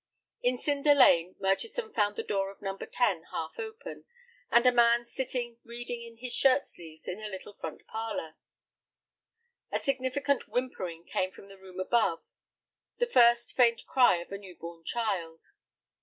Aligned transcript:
In 0.41 0.57
Cinder 0.57 0.95
Lane, 0.95 1.35
Murchison 1.39 1.93
found 1.93 2.15
the 2.15 2.23
door 2.23 2.49
of 2.49 2.59
No. 2.59 2.75
10 2.75 3.25
half 3.29 3.59
open, 3.59 4.05
and 4.49 4.65
a 4.65 4.71
man 4.71 5.05
sitting 5.05 5.59
reading 5.63 6.01
in 6.01 6.17
his 6.17 6.33
shirt 6.33 6.65
sleeves 6.65 7.07
in 7.07 7.19
the 7.19 7.27
little 7.27 7.53
front 7.53 7.85
parlor. 7.85 8.35
A 9.71 9.77
significant 9.77 10.47
whimpering 10.47 11.05
came 11.05 11.31
from 11.31 11.49
the 11.49 11.59
room 11.59 11.79
above, 11.79 12.23
the 12.97 13.05
first 13.05 13.55
faint 13.55 13.85
crying 13.85 14.23
of 14.23 14.31
a 14.31 14.39
new 14.39 14.55
born 14.55 14.83
child. 14.83 15.43